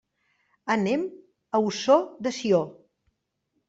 Anem 0.77 1.05
a 1.11 1.63
Ossó 1.69 2.01
de 2.25 2.37
Sió. 2.43 2.67